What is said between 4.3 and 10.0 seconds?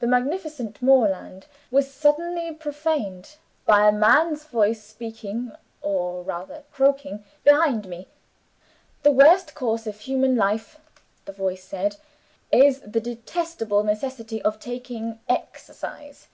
voice, speaking (or rather croaking) behind me. 'The worst curse of